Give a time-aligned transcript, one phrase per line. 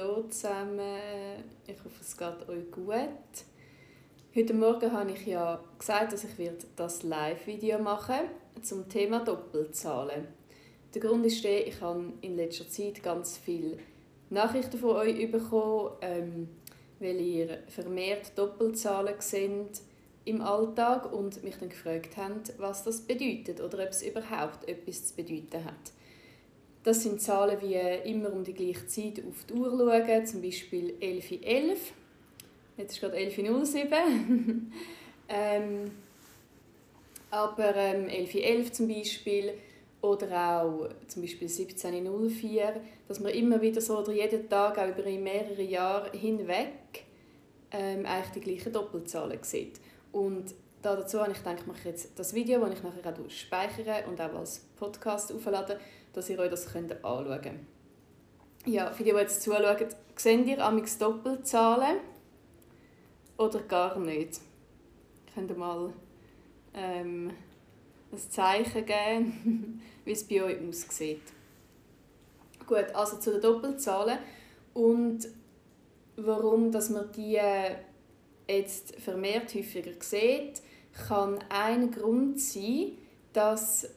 [0.00, 0.80] Hallo zusammen,
[1.66, 3.04] ich hoffe es geht euch gut.
[4.34, 6.30] Heute Morgen habe ich ja gesagt, dass ich
[6.74, 8.20] das Live-Video machen
[8.62, 10.28] zum Thema Doppelzahlen.
[10.94, 13.76] Der Grund ist der, ich habe in letzter Zeit ganz viele
[14.30, 16.48] Nachrichten von euch bekommen, ähm,
[16.98, 19.82] weil ihr vermehrt Doppelzahlen seht
[20.24, 25.08] im Alltag und mich dann gefragt habt, was das bedeutet oder ob es überhaupt etwas
[25.08, 25.92] zu bedeuten hat.
[26.82, 27.74] Das sind Zahlen wie
[28.10, 31.76] immer um die gleiche Zeit auf die Uhr schauen, zum Beispiel 11.11 .11.
[32.78, 33.86] Jetzt ist gerade 11.07
[35.28, 35.90] ähm,
[37.30, 39.52] Aber ähm, 11.11 .11 zum Beispiel
[40.00, 42.72] oder auch zum Beispiel 17.04,
[43.06, 47.04] dass man immer wieder so oder jeden Tag auch über mehrere Jahre hinweg
[47.70, 49.78] ähm, eigentlich die gleichen Doppelzahlen sieht.
[50.12, 54.04] Und dazu habe ich gedacht, mache ich jetzt das Video, das ich nachher auch speichere
[54.08, 55.78] und auch als Podcast auflade,
[56.12, 57.60] dass ihr euch das könnt anschauen könnt.
[58.66, 59.76] Ja, für die, die jetzt zuschauen,
[60.16, 61.98] seht ihr amix Doppelzahlen
[63.38, 64.40] oder gar nicht?
[65.34, 65.92] Könnt ihr mal
[66.74, 67.32] ähm,
[68.12, 71.22] ein Zeichen geben, wie es bei euch aussieht.
[72.66, 74.18] Gut, also zu den Doppelzahlen
[74.74, 75.26] und
[76.16, 77.38] warum dass man die
[78.48, 80.62] jetzt vermehrt häufiger sieht,
[81.08, 82.92] kann ein Grund sein,
[83.32, 83.88] dass,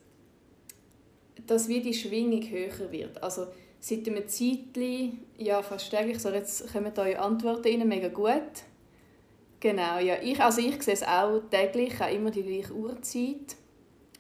[1.47, 3.21] dass wie die Schwingung höher wird.
[3.21, 3.47] Also
[3.79, 8.63] seit einem Zeitchen, ja fast täglich, so jetzt kommen eure Antworten rein, mega gut.
[9.59, 13.55] Genau, ja, ich, also ich sehe es auch täglich, auch immer die gleiche Uhrzeit.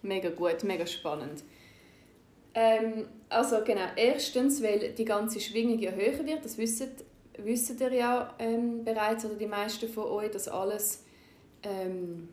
[0.01, 1.43] Mega gut, mega spannend.
[2.53, 6.91] Ähm, also genau, erstens, weil die ganze Schwingung ja höher wird, das wissen
[7.37, 11.03] wisst ihr ja ähm, bereits, oder die meisten von euch, dass alles
[11.63, 12.29] ähm,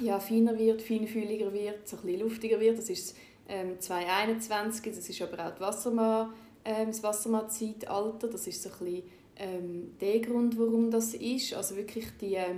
[0.00, 2.78] ja, feiner wird, feinfühliger wird, so ein luftiger wird.
[2.78, 3.16] Das ist
[3.48, 6.32] ähm, 2021, das ist aber auch Wassermann,
[6.64, 8.28] ähm, das Wassermann-Zeitalter.
[8.28, 9.02] Das ist so ein bisschen
[9.36, 11.54] ähm, der Grund, warum das ist.
[11.54, 12.56] Also wirklich die, äh,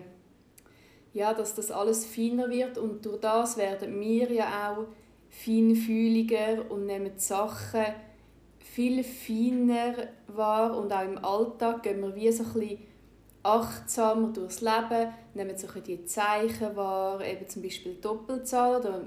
[1.12, 4.86] ja, dass das alles feiner wird und durch das werden wir ja auch
[5.30, 7.84] feinfühliger und nehmen die Sachen
[8.59, 12.78] viel feiner wahr und auch im Alltag gehen wir wie so ein bisschen
[13.42, 19.03] achtsamer durchs Leben, nehmen so die Zeichen wahr, eben zum Beispiel Doppelzahl oder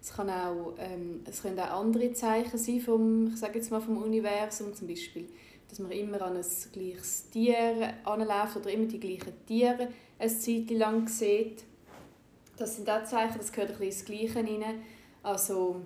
[0.00, 3.80] es, kann auch, ähm, es können auch andere Zeichen sein vom, ich sage jetzt mal
[3.80, 5.28] vom Universum, zum Beispiel,
[5.68, 9.88] dass man immer an ein gleiches Tier anläuft oder immer die gleichen Tiere
[10.18, 11.64] eine Zeit lang sieht.
[12.56, 14.82] Das sind auch Zeichen, das gehört ein bisschen ins Gleiche rein.
[15.22, 15.82] Also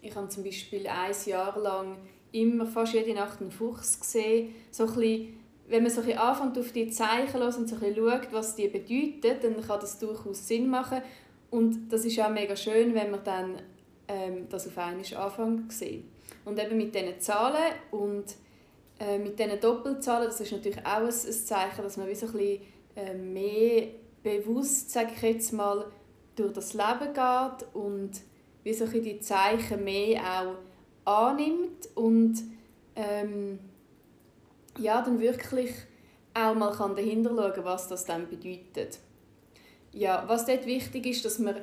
[0.00, 1.98] ich habe zum Beispiel ein Jahr lang
[2.32, 4.54] immer fast jede Nacht einen Fuchs gesehen.
[4.70, 5.37] So ein bisschen,
[5.68, 8.68] wenn man so ein anfängt auf die Zeichen los und so ein schaut, was die
[8.68, 11.02] bedeuten, dann kann das durchaus Sinn machen.
[11.50, 13.56] Und das ist auch mega schön, wenn man dann
[14.08, 16.10] ähm, das auf einmal anfängt zu sehen.
[16.44, 18.24] Und eben mit diesen Zahlen und
[18.98, 22.26] äh, mit diesen Doppelzahlen, das ist natürlich auch ein, ein Zeichen, dass man wie so
[22.26, 22.60] ein bisschen
[22.96, 23.88] äh, mehr
[24.22, 25.86] bewusst, sage ich jetzt mal,
[26.34, 28.10] durch das Leben geht und
[28.62, 30.22] wie so ein die Zeichen mehr
[31.04, 32.38] auch annimmt und
[32.96, 33.58] ähm,
[34.78, 35.72] ja, dann wirklich
[36.34, 38.98] auch mal kann dahinter schauen was das dann bedeutet.
[39.92, 41.56] Ja, was dort wichtig ist, dass man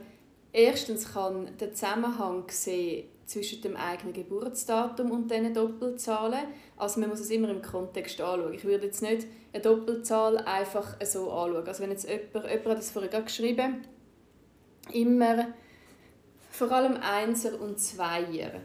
[0.51, 6.47] erstens kann den Zusammenhang sehen zwischen dem eigenen Geburtsdatum und diesen Doppelzahlen.
[6.77, 8.53] Also man muss es immer im Kontext anschauen.
[8.53, 11.67] Ich würde jetzt nicht eine Doppelzahl einfach so anschauen.
[11.67, 13.83] Also wenn jetzt jemand, jemand hat das vorher geschrieben,
[14.91, 15.47] immer
[16.51, 18.61] vor allem Einser und Zweier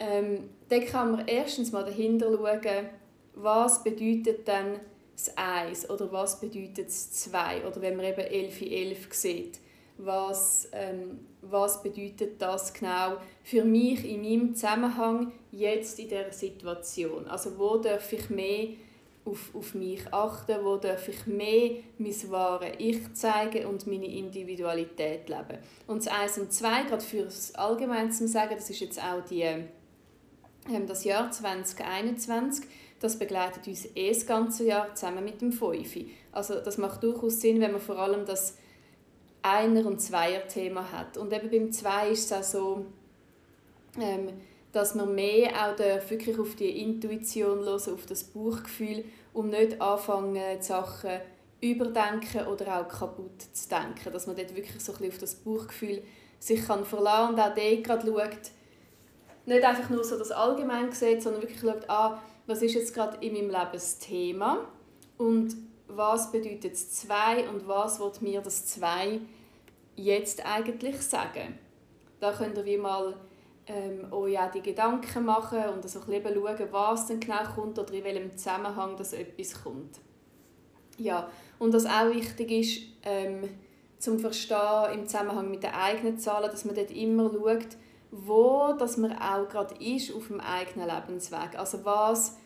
[0.00, 2.88] ähm, dann kann man erstens mal dahinter schauen,
[3.34, 4.80] was bedeutet dann
[5.14, 9.58] das 1 oder was bedeutet das 2 oder wenn man eben 11 11 sieht,
[9.98, 17.26] was, ähm, was bedeutet das genau für mich in meinem Zusammenhang jetzt in dieser Situation.
[17.26, 18.68] Also wo darf ich mehr
[19.26, 25.28] auf, auf mich achten, wo darf ich mehr mein wahres Ich zeigen und meine Individualität
[25.28, 25.58] leben.
[25.86, 29.22] Und das 1 und 2, gerade für das Allgemeine zu sagen, das ist jetzt auch
[29.28, 29.42] die
[30.68, 32.66] ähm, das Jahr 2021,
[33.00, 36.14] das begleitet uns eh das ganze Jahr zusammen mit dem Fünfi.
[36.32, 38.56] Also das macht durchaus Sinn, wenn man vor allem das
[39.42, 41.16] Einer- und Zweier-Thema hat.
[41.16, 42.86] Und eben beim Zwei ist es auch so,
[43.98, 44.28] ähm,
[44.72, 45.78] dass man mehr auch
[46.10, 51.20] wirklich auf die Intuition hören, auf das Bauchgefühl und nicht anfangen, die Sachen
[51.62, 54.12] überdenken oder auch kaputt zu denken.
[54.12, 56.02] Dass man dort wirklich so ein bisschen auf das Bauchgefühl
[56.38, 58.50] sich kann verlassen und auch dort gerade schaut,
[59.46, 62.20] nicht einfach nur so das allgemein sieht, sondern wirklich schaut, ah,
[62.50, 64.66] was ist jetzt gerade in meinem Leben das Thema
[65.18, 65.56] und
[65.86, 69.20] was bedeutet das Zwei und was wird mir das Zwei
[69.94, 71.58] jetzt eigentlich sagen.
[72.18, 73.14] Da könnt ihr wie mal
[73.66, 77.78] ähm, euch auch die Gedanken machen und so ein bisschen schauen, was denn genau kommt
[77.78, 80.00] oder in welchem Zusammenhang das etwas kommt.
[80.98, 83.48] Ja, und was auch wichtig ist, ähm,
[83.98, 87.76] zum Verstehen im Zusammenhang mit den eigenen Zahlen, dass man dort immer schaut,
[88.10, 91.58] wo dass man auch gerade ist auf dem eigenen Lebensweg.
[91.58, 92.36] Also was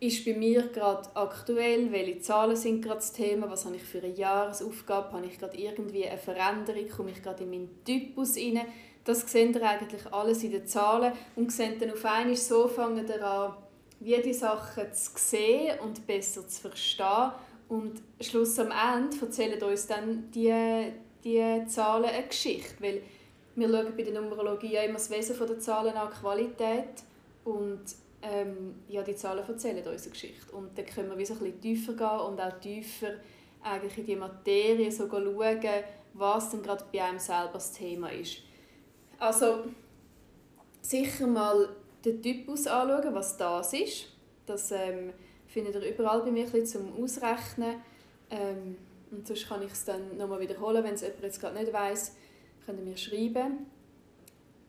[0.00, 3.98] ist bei mir gerade aktuell, welche Zahlen sind gerade das Thema, was habe ich für
[3.98, 8.60] eine Jahresaufgabe, habe ich gerade irgendwie eine Veränderung, komme ich gerade in meinen Typus rein.
[9.04, 13.08] Das seht ihr eigentlich alles in den Zahlen und seht dann auf einmal so fangen
[13.08, 13.54] ihr an,
[14.00, 17.32] wie die Sachen zu sehen und besser zu verstehen.
[17.68, 20.92] Und Schluss am Ende erzählen uns dann die,
[21.24, 23.02] die Zahlen eine Geschichte, weil
[23.58, 27.02] wir schauen bei der Numerologie ja immer das Wesen der Zahlen an, Qualität
[27.44, 27.82] und
[28.22, 30.52] ähm, ja, die Zahlen erzählen uns eine Geschichte.
[30.52, 33.14] Und dann können wir so ein bisschen tiefer gehen und auch tiefer
[33.62, 35.84] eigentlich in die Materie so schauen,
[36.14, 38.38] was denn gerade bei einem selber das Thema ist.
[39.18, 39.64] Also
[40.80, 41.68] sicher mal
[42.04, 44.06] den Typus anschauen, was das ist.
[44.46, 45.12] Das ähm,
[45.46, 47.82] findet ihr überall bei mir zum Ausrechnen.
[48.30, 48.76] Ähm,
[49.10, 52.14] und sonst kann ich es dann nochmal wiederholen, wenn es jemand jetzt gerade nicht weiss,
[52.68, 53.66] könnt ihr mir schreiben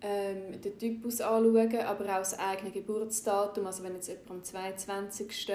[0.02, 3.66] ähm, den Typus anschauen, aber auch das eigene Geburtsdatum.
[3.66, 5.50] Also wenn jetzt jemand am 22.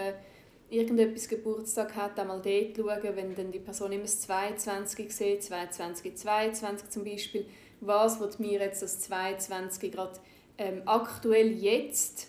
[0.69, 6.17] irgendetwas Geburtstag hat, einmal dort schauen, wenn dann die Person immer das 22 sieht, 22,
[6.17, 7.47] 22 zum Beispiel,
[7.81, 10.21] was wird mir jetzt das 22 gerade
[10.59, 12.29] ähm, aktuell jetzt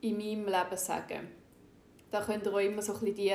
[0.00, 1.28] in meinem Leben sagen.
[2.12, 3.32] Da könnt ihr auch immer so ein bisschen die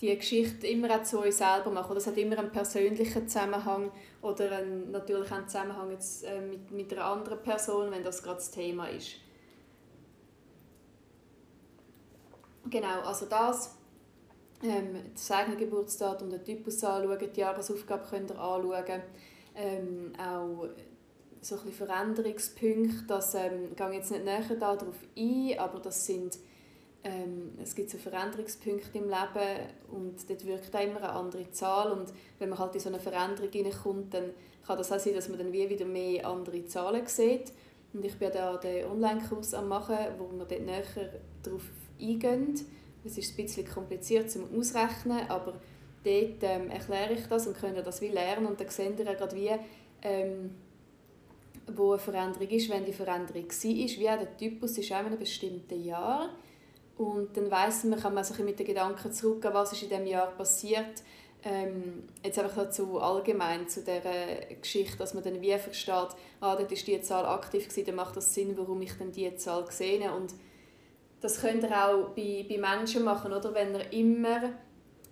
[0.00, 1.94] die Geschichte immer auch zu euch selber machen.
[1.94, 3.90] Das hat immer einen persönlichen Zusammenhang
[4.22, 8.36] oder einen, natürlich einen Zusammenhang jetzt, äh, mit, mit einer anderen Person, wenn das gerade
[8.36, 9.16] das Thema ist.
[12.68, 13.76] Genau, also das,
[14.62, 19.02] ähm, das eigene Geburtsdatum, den Typus anschauen, die Jahresaufgabe könnt ihr anschauen,
[19.54, 20.68] ähm, auch
[21.40, 26.38] so ein Veränderungspunkte, das ähm, gehe jetzt nicht näher darauf ein, aber das sind
[27.04, 31.92] ähm, es gibt so Veränderungspunkte im Leben und dort wirkt auch immer eine andere Zahl.
[31.92, 34.30] Und wenn man halt in so eine Veränderung hineinkommt, dann
[34.66, 37.52] kann das auch sein, dass man dann wie wieder mehr andere Zahlen sieht.
[37.92, 40.82] Und ich bin da den Online-Kurs am machen, wo wir dort näher
[41.42, 41.62] darauf
[42.00, 42.54] eingehen.
[43.04, 45.60] Es ist ein bisschen kompliziert zum Ausrechnen, aber
[46.02, 48.46] dort ähm, erkläre ich das und könnt das wie lernen.
[48.46, 49.50] Und dann seht ihr gerade wie
[50.02, 50.52] ähm,
[51.66, 55.06] wo eine Veränderung ist, wenn die Veränderung war, wie auch der Typus ist auch in
[55.06, 56.30] einem bestimmten Jahr
[56.96, 60.06] und dann weiss man, kann man sich mit den Gedanken zurückgehen, was ist in diesem
[60.06, 61.02] Jahr passiert.
[61.46, 66.08] Ähm, jetzt einfach dazu allgemein zu dieser Geschichte, dass man dann wie versteht,
[66.40, 69.36] ah, dort ist die Zahl aktiv gewesen, dann macht das Sinn, warum ich dann diese
[69.36, 70.10] Zahl sehe.
[70.10, 70.32] Und
[71.20, 73.52] das könnt ihr auch bei, bei Menschen machen, oder?
[73.52, 74.54] wenn ihr immer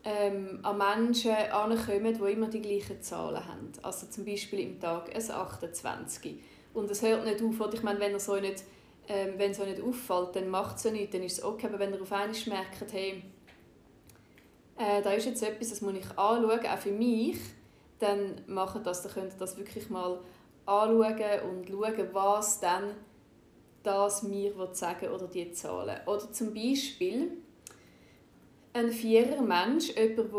[0.04, 3.72] ähm, an Menschen ankommt, die immer die gleichen Zahlen haben.
[3.82, 6.36] Also zum Beispiel im Tag ein 28.
[6.72, 7.74] Und es hört nicht auf, oder?
[7.74, 8.64] ich meine, wenn ihr so nicht
[9.08, 11.66] ähm, wenn es euch nicht auffällt, dann macht es ja nichts, dann ist es okay.
[11.66, 13.22] Aber wenn ihr auf einmal merkt, hey,
[14.78, 17.38] äh, da ist jetzt etwas, das muss ich anschauen, auch für mich,
[17.98, 20.18] dann macht das, dann könnt ihr das wirklich mal
[20.66, 22.94] anschauen und schauen, was dann
[23.82, 25.96] das mir sagen oder die Zahlen.
[26.06, 27.32] Oder zum Beispiel
[28.72, 30.32] ein vierer Mensch, jemand,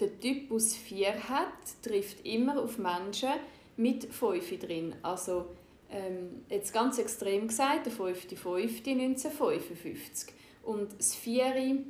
[0.00, 3.30] der den Typus 4 hat, trifft immer auf Menschen
[3.76, 4.94] mit 5 drin.
[5.02, 5.46] Also
[5.90, 10.28] ähm, jetzt ganz extrem gesagt, der 5.5.1955.
[10.62, 11.84] Und das 4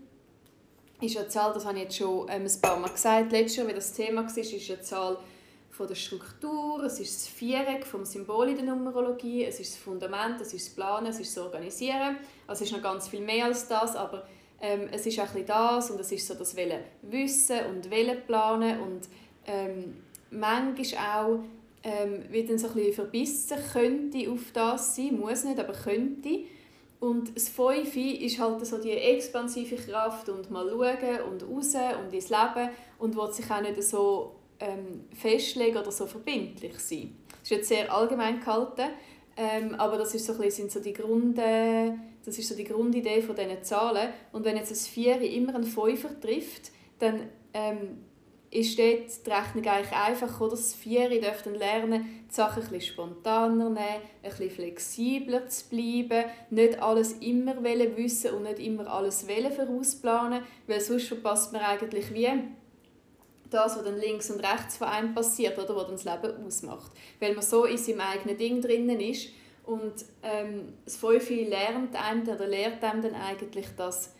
[1.00, 3.68] ist eine Zahl, das habe ich jetzt schon ähm, ein paar Mal gesagt, letztes Jahr,
[3.68, 5.18] wie das Thema war, ist eine Zahl
[5.70, 9.80] von der Struktur, es ist das Viereck vom Symbol in der Numerologie, es ist das
[9.80, 12.16] Fundament, es ist das Planen, es ist das Organisieren.
[12.46, 14.26] Also es ist noch ganz viel mehr als das, aber
[14.60, 18.80] ähm, es ist auch ein das und es ist so das wissen und Wollen planen
[18.80, 19.08] und
[19.46, 19.96] ähm,
[20.30, 21.38] manchmal auch
[21.82, 26.40] ähm, wie dann so ein bisschen verbissen könnte auf das sein, muss nicht, aber könnte.
[27.00, 32.12] Und das Fünfe ist halt so die expansive Kraft und mal schauen und raus und
[32.12, 37.16] ins Leben und will sich auch nicht so ähm, festlegen oder so verbindlich sein.
[37.30, 38.90] Das ist jetzt sehr allgemein gehalten,
[39.34, 42.54] ähm, aber das ist so ein bisschen, sind so die Grund, äh, das ist so
[42.54, 44.12] die Grundidee von diesen Zahlen.
[44.32, 48.04] Und wenn jetzt ein Vier immer einen Fünfer trifft, dann ähm,
[48.50, 50.50] ist dort die Rechnung eigentlich einfach, oder?
[50.50, 56.24] Das Vieri dürfen lernen, die Sachen ein bisschen spontaner nehmen, ein bisschen flexibler zu bleiben,
[56.50, 62.28] nicht alles immer wissen und nicht immer alles vorausplanen, weil sonst verpasst man eigentlich wie
[63.50, 66.92] das, was dann links und rechts von einem passiert, oder was dann das Leben ausmacht.
[67.18, 69.30] Weil man so in seinem eigenen Ding drinnen ist
[69.64, 69.92] und
[70.22, 74.14] ähm, das Fünfe lernt einem oder lehrt einem dann eigentlich, dass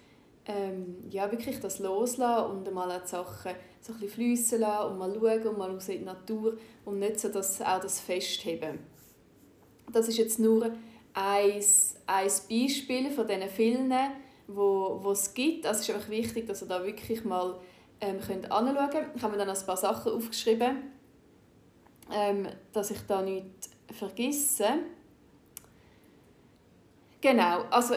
[0.50, 5.14] ähm, ja, wirklich das loslassen und mal die Sachen so ein bisschen lassen und mal
[5.14, 8.80] schauen und mal raus in die Natur und nicht so das, auch das Festheben.
[9.92, 10.72] Das ist jetzt nur
[11.14, 11.64] ein,
[12.06, 13.92] ein Beispiel von diesen vielen,
[14.48, 15.66] wo, wo es gibt.
[15.66, 17.58] Also es ist einfach wichtig, dass ihr da wirklich mal
[18.00, 19.16] ähm, könnt anschauen könnt.
[19.16, 20.76] Ich habe mir dann ein paar Sachen aufgeschrieben,
[22.12, 24.66] ähm, dass ich da nichts vergesse.
[27.20, 27.94] Genau, also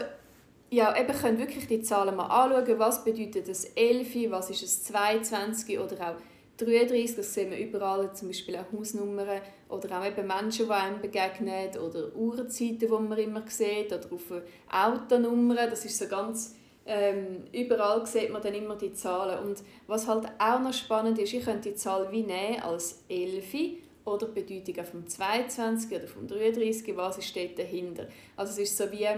[0.70, 4.84] ja, eben könnt wirklich die Zahlen mal anschauen, was bedeutet das 11, was ist das
[4.84, 6.16] 22 oder auch
[6.56, 9.40] 33, das sehen wir überall, zum Beispiel auch Hausnummern.
[9.68, 11.76] Oder auch eben Menschen, die einem begegnen.
[11.78, 13.92] Oder Uhrzeiten, die man immer sieht.
[13.92, 14.32] Oder auf
[14.70, 16.54] Autonummern, das ist so ganz,
[16.86, 19.44] ähm, überall sieht man dann immer die Zahlen.
[19.44, 23.80] Und was halt auch noch spannend ist, ich könnte die Zahl wie nehmen als 11
[24.04, 28.06] oder die Bedeutung vom 22 oder vom 33, was steht dahinter.
[28.36, 29.08] Also es ist so wie,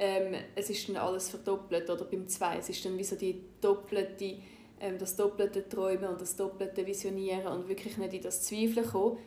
[0.00, 3.44] ähm, es ist dann alles verdoppelt oder beim 2, es ist dann wie so die
[3.60, 4.38] doppelte
[4.80, 9.18] ähm, das doppelte Träumen und das doppelte Visionieren und wirklich nicht in das Zweifeln kommen.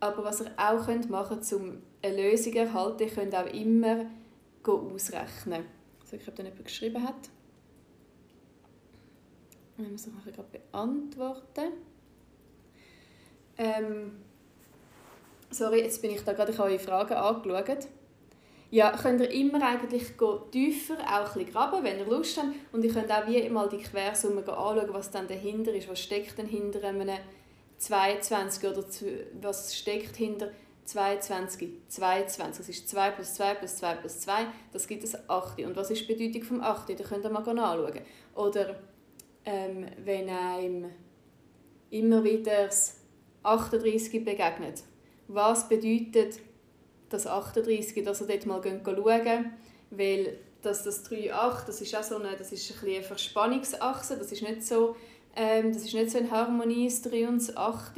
[0.00, 3.46] Aber was ihr auch könnt machen könnt, um eine Lösung zu erhalten, ihr könnt auch
[3.46, 4.06] immer
[4.64, 5.64] ausrechnen.
[6.00, 7.30] Also ich habe dann jemand geschrieben hat.
[9.78, 11.72] Ich muss ich nachher gerade beantworten.
[13.56, 14.12] Ähm,
[15.50, 17.86] sorry, jetzt bin ich da gerade, ich habe eure Fragen angeschaut
[18.72, 20.04] ja, könnt ihr immer eigentlich
[20.50, 22.48] tiefer, auch ein graben, wenn ihr Lust habt.
[22.72, 25.90] Und ihr könnt auch wie mal die Quersumme anschauen, was dann dahinter ist.
[25.90, 27.10] Was steckt denn hinter einem
[27.76, 28.82] 22 oder
[29.42, 30.52] was steckt hinter
[30.86, 31.68] 22?
[31.86, 35.60] 22, das ist 2 plus 2 plus 2 plus 2, das gibt es 8.
[35.60, 36.98] Und was ist die Bedeutung vom 8?
[36.98, 38.00] Da könnt ihr mal anschauen.
[38.34, 38.80] Oder
[39.44, 40.90] ähm, wenn einem
[41.90, 42.96] immer wieder das
[43.42, 44.82] 38 begegnet.
[45.28, 46.38] Was bedeutet
[47.12, 49.52] das 38, dass ihr dort mal schauen
[49.90, 54.32] weil das, das 3-8, das ist auch so eine, das ist ein eine Verspannungsachse, das
[54.32, 54.96] ist nicht so,
[55.36, 57.92] ähm, das ist nicht so in Harmonie, das 3 und das 8.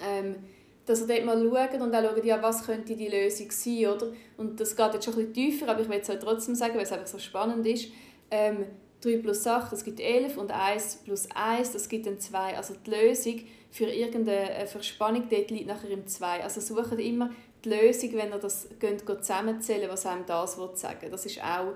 [0.00, 0.36] Ähm,
[0.84, 4.12] dass ihr dort mal schaut und auch schaut, ja, was könnte die Lösung sein, oder?
[4.36, 6.74] Und das geht jetzt schon ein bisschen tiefer, aber ich will es halt trotzdem sagen,
[6.74, 7.88] weil es einfach so spannend ist.
[8.30, 8.64] Ähm,
[9.02, 12.56] 3 plus 8, das gibt 11 und 1 plus 1, das gibt dann 2.
[12.56, 13.40] Also die Lösung
[13.72, 16.44] für irgendeine Verspannung dort liegt nachher im 2.
[16.44, 17.30] Also sucht immer
[17.64, 21.72] die Lösung, wenn ihr das geht zusammenzählen was einem das sagen Das ist auch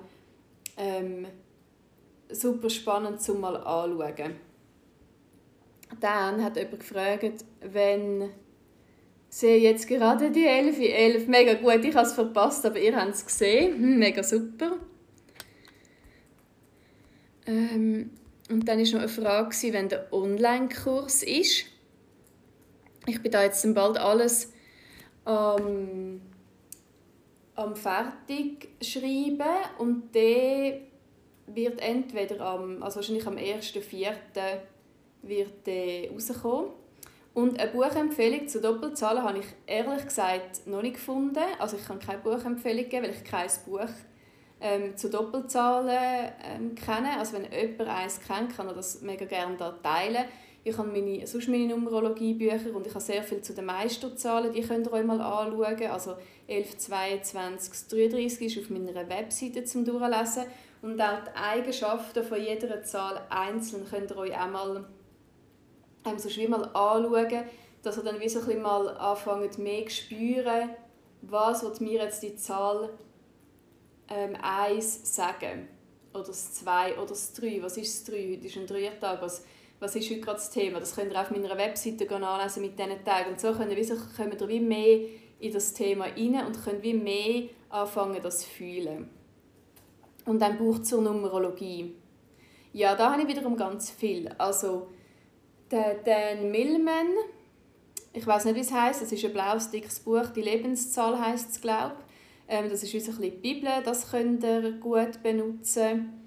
[0.77, 1.27] ähm,
[2.31, 4.35] super spannend zum mal anschauen.
[5.99, 8.29] Dann hat jemand gefragt, wenn
[9.31, 13.15] sehe jetzt gerade die 11, 11, mega gut, ich habe es verpasst, aber ihr habt
[13.15, 14.77] es gesehen, hm, mega super.
[17.47, 18.11] Ähm,
[18.51, 21.65] und dann war noch eine Frage, wenn der Online-Kurs ist.
[23.07, 24.53] Ich bin da jetzt bald alles
[25.27, 26.21] ähm,
[27.55, 29.47] am Fertigschreiben
[29.79, 30.81] und der
[31.47, 34.13] wird entweder am, also wahrscheinlich am 1.4.
[35.23, 36.71] wird der rauskommen.
[37.33, 41.45] Und eine Buchempfehlung zu Doppelzahlen habe ich ehrlich gesagt noch nicht gefunden.
[41.59, 43.91] Also ich kann keine Buchempfehlung geben, weil ich kein Buch
[44.61, 47.19] ähm, zu Doppelzahlen ähm, kenne.
[47.19, 50.25] Also wenn jemand eins kennt, kann er das mega gerne da teilen.
[50.69, 54.63] Ich habe meine, sonst meine Numerologiebücher und ich habe sehr viel zu den Meisterzahlen, die
[54.63, 55.87] könnt ihr euch mal anschauen.
[55.93, 56.17] Also
[56.49, 60.43] 11, 22, 33 ist auf meiner Webseite zum Durchlesen.
[60.83, 64.85] Und auch die Eigenschaften von jeder Zahl einzeln könnt ihr euch auch mal,
[66.05, 67.45] ähm, so mal anschauen,
[67.85, 70.71] dass ihr dann wie so ein bisschen mal anfangt mehr zu spüren,
[71.23, 72.91] was mir jetzt die Zahl
[74.09, 75.69] ähm, 1 sagen.
[76.13, 77.63] Oder das 2 oder das 3.
[77.63, 78.33] Was ist das 3?
[78.33, 79.23] Heute ist ein Dreiertag.
[79.23, 79.45] Was
[79.79, 80.81] was ist heute gerade das Thema.
[80.81, 83.33] Das könnt ihr auf meiner Webseite nachlesen mit diesen Tagen.
[83.33, 85.01] Und so könnt ihr, wie, kommt wie mehr
[85.39, 89.11] in das Thema rein und könnt wie mehr anfangen, das zu fühlen.
[90.25, 91.95] Und dann Buch zur Numerologie.
[92.73, 94.29] Ja, da habe ich wiederum ganz viel.
[94.39, 94.89] Also,
[95.69, 97.09] Dan Millman,
[98.13, 99.03] ich weiß nicht, wie es heißt.
[99.03, 100.27] Es ist ein blaues, dickes Buch.
[100.35, 102.55] Die Lebenszahl heißt es, glaube ich.
[102.55, 103.71] Ähm, das ist so ein die Bibel.
[103.85, 106.26] Das könnt ihr gut benutzen.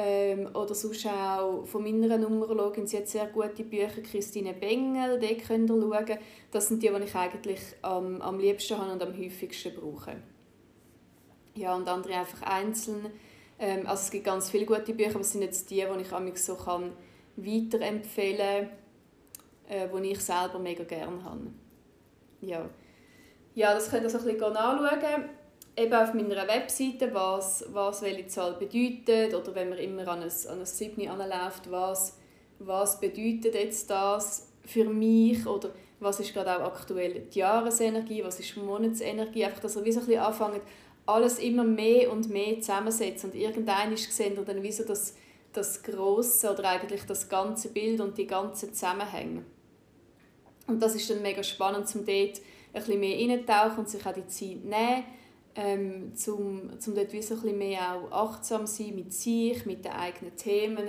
[0.00, 5.36] Ähm, oder sonst auch von meiner Numerologin, sie hat sehr gute Bücher, Christine Bengel, die
[5.36, 6.18] könnt ihr schauen.
[6.52, 10.14] Das sind die, die ich eigentlich am, am liebsten habe und am häufigsten brauche.
[11.56, 13.06] Ja, und andere einfach einzeln.
[13.58, 16.44] Ähm, also es gibt ganz viele gute Bücher, aber es sind jetzt die, die ich
[16.44, 16.92] so kann
[17.34, 18.68] weiterempfehlen
[19.66, 21.50] kann, äh, die ich selber mega gerne habe.
[22.40, 22.70] Ja,
[23.56, 25.24] ja das könnt ihr so ein bisschen anschauen
[25.78, 30.32] eben auf meiner Webseite, was, was welche Zahl bedeutet oder wenn man immer an ein,
[30.48, 32.18] an ein Siebni anläuft, was,
[32.58, 35.70] was bedeutet jetzt das für mich oder
[36.00, 40.00] was ist gerade auch aktuell die Jahresenergie, was ist Monatsenergie, einfach, dass er wie so
[40.00, 40.62] ein bisschen anfängt,
[41.06, 45.16] alles immer mehr und mehr zusammensetzen und irgendwann gesehen oder dann wie so das,
[45.52, 49.44] das Grosse oder eigentlich das ganze Bild und die ganzen Zusammenhänge.
[50.66, 52.38] Und das ist dann mega spannend, um dort ein
[52.72, 55.04] bisschen mehr reinzutauchen und sich auch die Zeit nehmen
[55.58, 59.84] ähm, zum, zum dort wie so ein bisschen mehr auch achtsam sein mit sich, mit
[59.84, 60.86] den eigenen Themen,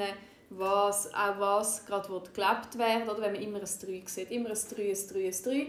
[0.52, 4.56] was, auch was gerade gelebt werden oder wenn man immer ein 3 sieht, immer ein
[4.56, 5.68] 3, ein 3, ein 3,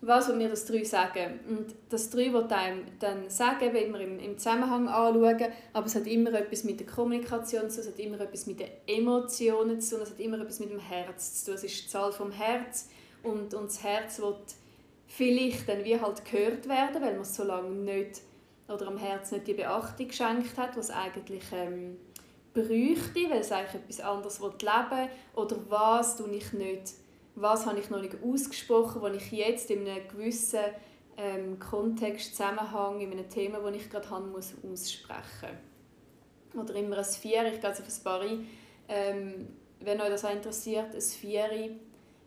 [0.00, 1.40] was will mir das 3 sagen?
[1.50, 5.94] Und das 3 wird einem dann sagen, wenn wir im, im Zusammenhang anschauen, aber es
[5.94, 9.82] hat immer etwas mit der Kommunikation zu tun, es hat immer etwas mit den Emotionen
[9.82, 11.54] zu tun, es hat immer etwas mit dem Herz zu tun.
[11.56, 12.88] Es ist die Zahl vom Herz
[13.22, 14.54] und, und das Herz wird
[15.08, 18.20] vielleicht dann wie halt gehört werden, weil man so lange nicht
[18.68, 21.96] oder am Herz nicht die Beachtung geschenkt hat, was eigentlich ähm,
[22.52, 26.92] bräuchte, weil es eigentlich etwas anderes leben oder was tue ich nicht?
[27.34, 30.60] Was habe ich noch nicht ausgesprochen, was ich jetzt in einem gewissen
[31.16, 35.56] ähm, Kontext, Zusammenhang, in einem Thema, das ich gerade habe, muss aussprechen.
[36.54, 38.22] Oder immer ein Vier, ich gehe jetzt auf ein paar
[38.88, 39.48] ähm,
[39.80, 41.78] wenn euch das auch interessiert, ein Vier,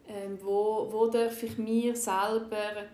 [0.07, 2.87] ähm, wo, wo darf ich mir selber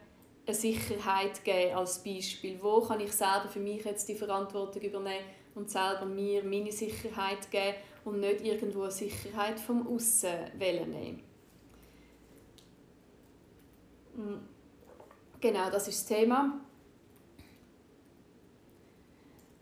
[0.46, 2.58] eine Sicherheit geben als Beispiel?
[2.62, 7.50] Wo kann ich selber für mich jetzt die Verantwortung übernehmen und selber mir meine Sicherheit
[7.52, 11.24] geben und nicht irgendwo eine Sicherheit vom Aussen nehmen?
[14.16, 14.38] Mm.
[15.40, 16.60] Genau, das ist das Thema.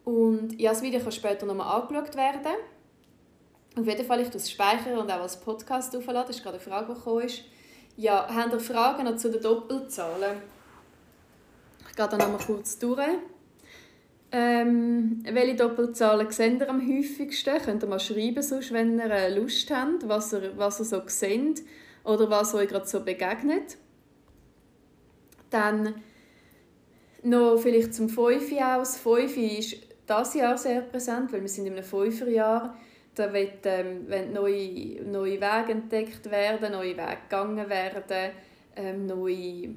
[0.05, 2.55] Und ja, das Video kann später nochmal angeschaut werden.
[3.77, 6.27] Auf jeden Fall, ich das speichern und auch als Podcast aufladen.
[6.27, 7.41] Das ist gerade eine Frage, die gekommen ist.
[7.97, 10.37] Ja, habt ihr Fragen noch zu den Doppelzahlen?
[11.89, 12.99] Ich gehe da nochmal kurz durch.
[14.31, 17.57] Ähm, welche Doppelzahlen seht ihr am häufigsten?
[17.61, 21.01] Könnt ihr mal schreiben, sonst, wenn ihr äh, Lust habt, was ihr, was ihr so
[21.07, 21.63] seht
[22.03, 23.77] oder was euch gerade so begegnet.
[25.49, 25.95] Dann
[27.23, 28.97] noch vielleicht zum 5 aus.
[28.97, 32.77] 5 ist das Jahr sehr präsent, weil wir sind in einem 5 Jahr.
[33.15, 38.31] Da wird, ähm, wenn neue, neue Wege entdeckt werden, neue Wege gegangen werden,
[38.75, 39.75] ähm, neue,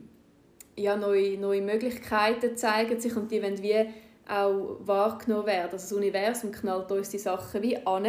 [0.77, 3.87] ja, neue, neue Möglichkeiten zeigen sich und die werden wie
[4.29, 5.73] auch wahrgenommen werden.
[5.73, 8.07] Also das Universum knallt uns die Sachen wie an.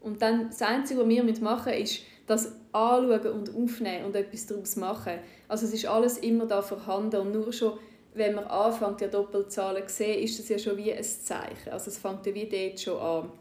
[0.00, 4.76] Und dann das Einzige, was wir machen ist das anschauen und aufnehmen und etwas daraus
[4.76, 5.14] machen.
[5.48, 7.76] Also es ist alles immer da vorhanden und nur schon,
[8.14, 11.70] wenn man anfängt, die Doppelzahlen zu sehen, ist das ja schon wie ein Zeichen.
[11.72, 13.32] Also es fängt ja wie dort schon an.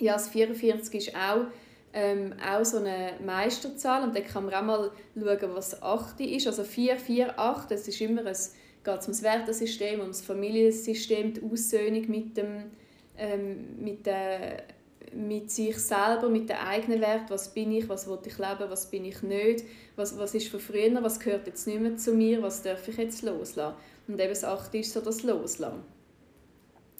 [0.00, 1.46] Ja, das 44 ist auch,
[1.92, 6.46] ähm, auch so eine Meisterzahl und da kann man auch mal schauen, was 8 ist.
[6.46, 8.36] Also 4, 4, 8, das ist immer ein,
[8.84, 12.70] geht ums Wertesystem, ums Familiensystem, die Aussöhnung mit dem
[13.18, 14.62] ähm, mit der
[15.12, 18.88] mit sich selber, mit dem eigenen Wert, was bin ich, was will ich leben, was
[18.88, 19.64] bin ich nicht,
[19.96, 22.96] was, was ist von früher, was gehört jetzt nicht mehr zu mir, was darf ich
[22.96, 23.74] jetzt loslassen.
[24.06, 25.82] Und eben das Achte ist so das Loslassen.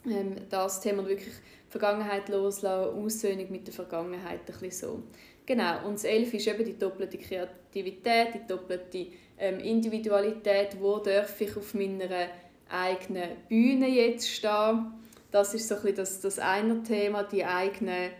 [0.06, 1.34] Ähm, das Thema wirklich
[1.68, 5.02] Vergangenheit loslassen, Aussöhnung mit der Vergangenheit, ein bisschen so.
[5.46, 9.06] Genau, und das Elf ist eben die doppelte Kreativität, die doppelte
[9.38, 12.28] ähm, Individualität, wo darf ich auf meiner
[12.68, 14.92] eigenen Bühne jetzt stehen
[15.30, 18.10] das ist so ein das, das eine Thema, die eigene,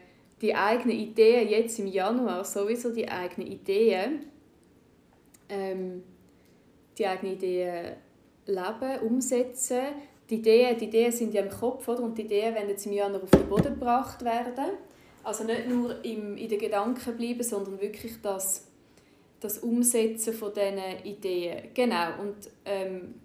[0.40, 4.27] die eigene Ideen, jetzt im Januar sowieso die eigene Ideen,
[5.49, 6.03] ähm,
[6.99, 7.97] die eigene Ideen
[8.47, 9.83] leben, umsetzen.
[10.31, 12.05] Die Ideen, die Ideen sind ja im Kopf, oder?
[12.05, 14.77] und die Ideen werden jetzt im Januar auf den Boden gebracht werden.
[15.25, 18.69] Also nicht nur im, in den Gedanken bleiben, sondern wirklich das,
[19.40, 21.69] das Umsetzen von diesen Ideen.
[21.75, 23.16] Genau, und ähm,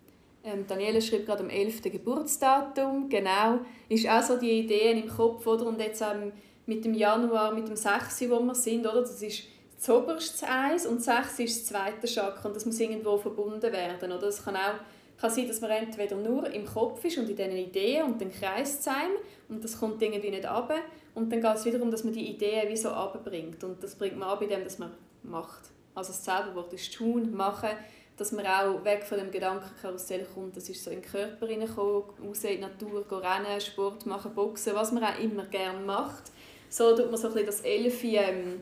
[0.43, 1.83] ähm, Daniela schreibt gerade am 11.
[1.83, 3.59] Geburtsdatum, genau.
[3.87, 5.67] Ist auch so die Ideen im Kopf, oder?
[5.67, 6.31] Und jetzt ähm,
[6.65, 9.01] mit dem Januar, mit dem 6., wo wir sind, oder?
[9.01, 9.43] Das ist
[9.77, 14.11] das oberste Eis und 6 ist das zweite Chakra und das muss irgendwo verbunden werden,
[14.11, 14.21] oder?
[14.21, 14.79] Das kann auch
[15.25, 18.31] kann sein, dass man entweder nur im Kopf ist und in diesen Ideen und den
[18.31, 20.73] Kreis zeigt und das kommt irgendwie nicht ab
[21.13, 24.17] und dann geht es wiederum, dass man die Ideen wie so abbringt und das bringt
[24.17, 24.91] man ab, indem man
[25.23, 25.63] macht.
[25.93, 27.69] Also das selbe Wort ist tun, machen
[28.17, 32.03] dass man auch weg von dem Gedankenkarussell kommt, das ist so in den Körper hineinkommen,
[32.23, 36.31] raus in die Natur, gehen rennen, Sport machen, Boxen, was man auch immer gerne macht.
[36.69, 38.61] So tut man so ein bisschen das Elfi, ähm,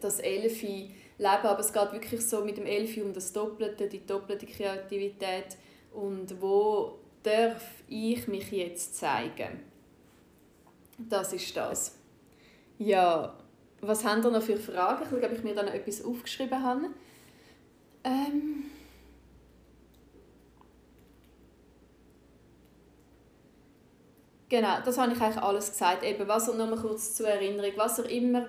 [0.00, 4.04] das Elfi leben, aber es geht wirklich so mit dem Elfi um das Doppelte, die
[4.04, 5.56] doppelte Kreativität
[5.92, 9.60] und wo darf ich mich jetzt zeigen?
[10.98, 11.96] Das ist das.
[12.78, 13.36] Ja,
[13.80, 15.02] was haben ihr noch für Fragen?
[15.02, 16.86] Ich glaube, ich mir dann etwas aufgeschrieben habe.
[18.04, 18.64] Ähm.
[24.48, 26.04] Genau, das habe ich eigentlich alles gesagt.
[26.04, 28.46] Eben, was ihr noch kurz zur Erinnerung, was ihr immer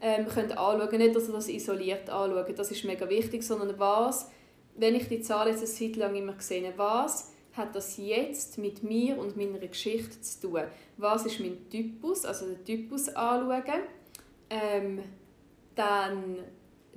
[0.00, 0.98] ähm, könnt anschauen.
[0.98, 4.30] Nicht, dass ihr das isoliert anschaut, das ist mega wichtig, sondern was,
[4.76, 8.82] wenn ich die Zahl jetzt eine Zeit lang immer gesehen was hat das jetzt mit
[8.82, 10.62] mir und meiner Geschichte zu tun?
[10.96, 13.82] Was ist mein Typus, also den Typus anschauen,
[14.48, 15.00] ähm,
[15.74, 16.36] dann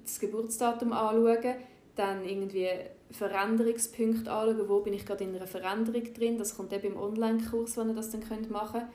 [0.01, 1.55] das Geburtsdatum anschauen,
[1.95, 2.69] dann irgendwie
[3.11, 6.37] Veränderungspunkte anschauen, wo bin ich gerade in einer Veränderung drin.
[6.37, 8.81] Das kommt eben im Online-Kurs, wenn ihr das dann machen.
[8.81, 8.87] könnt.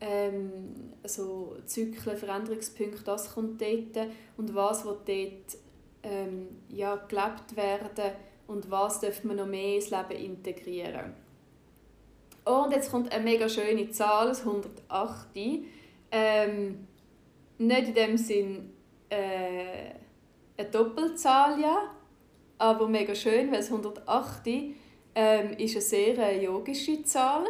[0.00, 4.08] Ähm, also Zyklen, Veränderungspunkte, das kommt dort.
[4.36, 5.58] Und was wird dort
[6.02, 8.12] ähm, ja, gelebt werden
[8.46, 11.14] und was dürfen wir noch mehr ins Leben integrieren.
[12.44, 15.26] und jetzt kommt eine mega schöne Zahl, das 108.
[16.12, 16.86] Ähm,
[17.58, 18.72] nicht in dem Sinn
[19.08, 19.90] äh,
[20.56, 21.90] eine Doppelzahl, ja,
[22.58, 24.46] aber mega schön, weil das 108
[25.14, 27.44] ähm, ist eine sehr äh, yogische Zahl.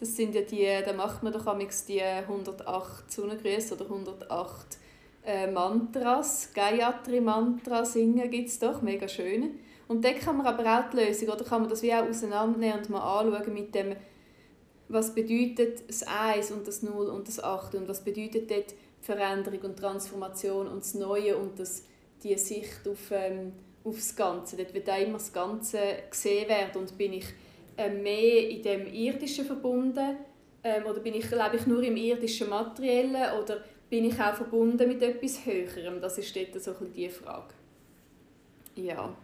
[0.00, 1.44] Das sind ja die, da macht man doch
[1.86, 4.78] die 108 Sonnengrüße oder 108
[5.26, 9.58] äh, Mantras, Gayatri-Mantra singen gibt es doch, mega schön.
[9.88, 12.78] Und dann kann man aber auch die Lösung, oder kann man das wie auch auseinandernehmen
[12.78, 13.96] und mal anschauen mit dem,
[14.88, 19.60] was bedeutet das 1 und das 0 und das 8 und was bedeutet dort Veränderung
[19.60, 21.84] und Transformation und das Neue und das,
[22.22, 23.52] die Sicht auf, ähm,
[23.84, 24.56] auf das Ganze.
[24.56, 25.78] Dort wird auch immer das Ganze
[26.10, 27.26] gesehen werden und bin ich
[27.88, 30.18] mehr in dem Irdischen verbunden
[30.62, 34.88] ähm, oder bin ich, lebe ich nur im irdischen Materiellen oder bin ich auch verbunden
[34.88, 36.00] mit etwas Höherem?
[36.00, 37.54] Das ist dort so ein die Frage.
[38.76, 39.14] Ja,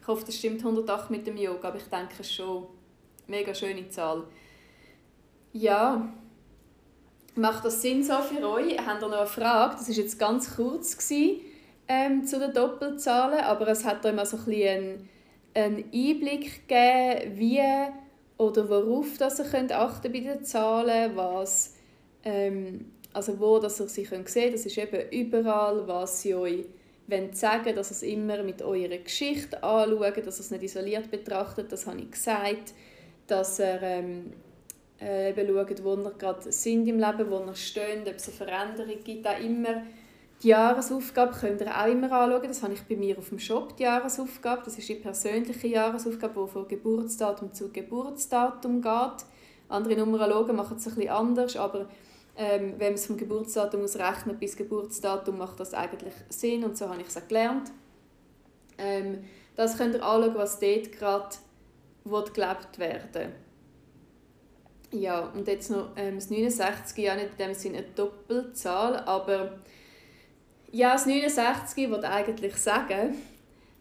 [0.00, 2.66] ich hoffe, das stimmt 108 mit dem Yoga, aber ich denke schon.
[3.26, 4.24] Mega schöne Zahl.
[5.52, 6.12] Ja,
[7.34, 8.78] macht das Sinn so für euch?
[8.78, 9.76] Habt ihr noch eine Frage?
[9.76, 11.40] Das war jetzt ganz kurz gewesen,
[11.88, 15.08] ähm, zu den Doppelzahlen, aber es hat euch mal so ein bisschen
[15.54, 17.62] einen Einblick gegeben, wie
[18.36, 21.74] oder worauf dass ihr könnt achten bei den Zahlen, was
[22.24, 26.66] ähm, also wo dass ihr sie sehen könnt, das ist eben überall, was sie euch
[27.06, 31.10] wollen sagen dass ihr es immer mit eurer Geschichte anschaut, dass ihr es nicht isoliert
[31.10, 32.74] betrachtet, das habe ich gesagt,
[33.26, 34.32] dass ihr ähm,
[35.00, 38.36] äh, eben schaut, wo ihr gerade sind im Leben, wo ihr steht, ob es eine
[38.36, 39.82] Veränderung gibt, auch immer
[40.44, 42.46] die Jahresaufgabe könnt ihr auch immer anschauen.
[42.46, 44.62] Das habe ich bei mir auf dem Shop, die Jahresaufgabe.
[44.66, 49.24] Das ist die persönliche Jahresaufgabe, die von Geburtsdatum zu Geburtsdatum geht.
[49.70, 51.88] Andere Numerologen machen es ein bisschen anders, aber
[52.36, 56.76] ähm, wenn man es vom Geburtsdatum aus rechnet bis Geburtsdatum, macht das eigentlich Sinn und
[56.76, 57.72] so habe ich es auch gelernt.
[58.76, 59.24] Ähm,
[59.56, 61.36] das könnt ihr anschauen, was dort gerade
[62.04, 63.32] gelebt werden
[64.90, 69.60] Ja, und jetzt noch ähm, das 69, ja nicht in dem Sinne eine Doppelzahl, aber
[70.74, 73.14] ja, das 69 würde eigentlich sagen,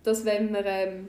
[0.04, 1.08] dass wenn man, ähm,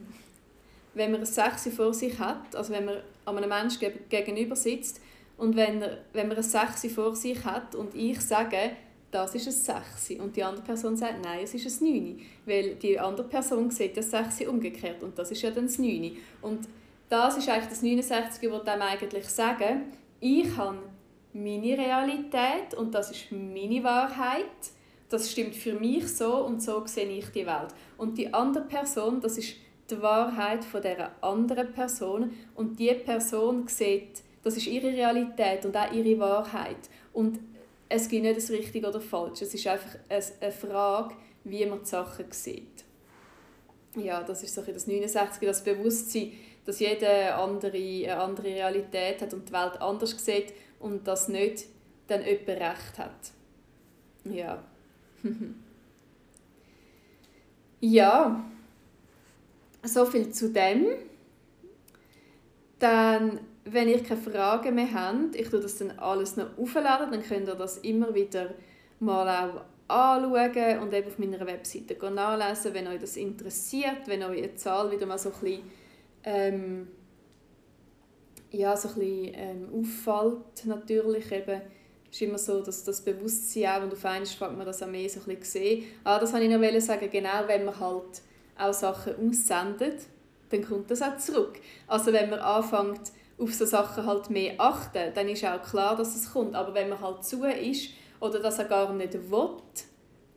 [0.94, 5.00] wenn man ein 6 vor sich hat, also wenn man einem Menschen gegenüber sitzt
[5.36, 8.70] und wenn, wenn man ein 6 vor sich hat und ich sage,
[9.10, 12.74] das ist ein 6 und die andere Person sagt, nein, es ist ein 9, weil
[12.76, 16.16] die andere Person sieht das 6 umgekehrt und das ist ja dann das 9.
[16.40, 16.66] Und
[17.10, 19.82] das ist eigentlich das 69, das dem eigentlich sagen,
[20.20, 20.78] ich habe
[21.34, 24.46] meine Realität und das ist meine Wahrheit.
[25.08, 27.74] Das stimmt für mich so und so sehe ich die Welt.
[27.98, 29.54] Und die andere Person, das ist
[29.90, 35.76] die Wahrheit von der anderen Person und die Person sieht das ist ihre Realität und
[35.76, 36.76] auch ihre Wahrheit.
[37.12, 37.40] Und
[37.88, 39.42] es gibt nicht das Richtige oder falsch.
[39.42, 41.14] Es ist einfach eine Frage,
[41.44, 42.84] wie man die Sachen sieht.
[43.96, 46.32] Ja, das ist so das 69, das Bewusstsein,
[46.66, 51.64] dass jeder andere, eine andere Realität hat und die Welt anders sieht und dass nicht
[52.06, 53.32] dann jemand recht hat.
[54.24, 54.62] Ja.
[57.80, 58.44] ja,
[59.82, 60.86] so viel zu dem.
[62.78, 67.22] Dann wenn ihr keine Fragen mehr habt, ich tue das dann alles noch aufladen, dann
[67.22, 68.50] könnt ihr das immer wieder
[69.00, 74.38] mal auch anschauen und eben auf meiner Webseite nachlesen, wenn euch das interessiert, wenn euch
[74.38, 75.62] eine Zahl wieder mal so ein bisschen,
[76.24, 76.88] ähm,
[78.50, 81.60] ja, so ein bisschen ähm, auffällt, natürlich eben,
[82.14, 85.08] ist immer so, dass das Bewusstsein auch, und auf einmal fängt man das auch mehr
[85.08, 85.84] so ein bisschen sehen.
[86.04, 88.22] Ah, das wollte ich noch sagen, genau wenn man halt
[88.56, 90.02] auch Sachen aussendet,
[90.50, 91.58] dann kommt das auch zurück.
[91.88, 93.00] Also wenn man anfängt,
[93.36, 96.54] auf so Sachen halt mehr achten, dann ist auch klar, dass es kommt.
[96.54, 99.48] Aber wenn man halt zu ist oder das er gar nicht will,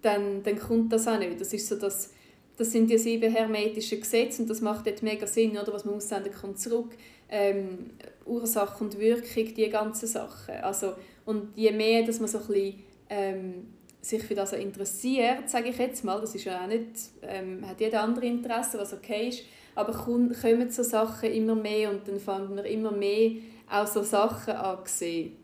[0.02, 1.40] dann, dann kommt das auch nicht.
[1.40, 2.12] Das, ist so das,
[2.58, 5.72] das sind die sieben hermetischen Gesetze und das macht jetzt mega Sinn, oder?
[5.74, 6.96] was man aussenden kommt zurück.
[7.30, 7.92] Ähm,
[8.26, 10.56] Ursache und Wirkung, die ganzen Sachen.
[10.56, 10.94] Also,
[11.28, 13.68] und je mehr, dass man so ein bisschen, ähm,
[14.02, 16.88] sich für das interessiert, sage ich jetzt mal, das ist ja auch nicht,
[17.22, 19.44] ähm, hat jeder andere Interesse, was okay ist,
[19.76, 23.32] aber kommen so Sachen immer mehr und dann fangen wir immer mehr
[23.70, 25.36] auch so Sachen an sehen.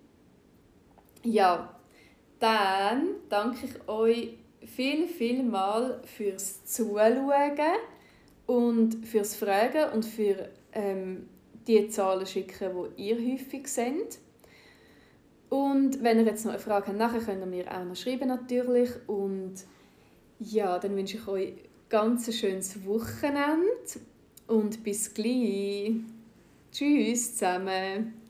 [1.24, 1.76] Ja,
[2.39, 4.30] dann danke ich euch
[4.65, 7.60] viel, viel mal fürs Zuschauen
[8.46, 11.28] und fürs Fragen und für ähm,
[11.67, 14.19] die Zahlen schicken, die ihr häufig sendet.
[15.54, 18.28] Und wenn ihr jetzt noch eine Frage habt, nachher könnt ihr mir auch noch schreiben
[18.28, 18.89] natürlich.
[19.06, 19.54] Und
[20.39, 21.54] ja, dann wünsche ich euch
[21.89, 23.68] ganz ein schönes Wochenende
[24.48, 25.92] und bis gleich.
[26.72, 28.23] Tschüss zusammen.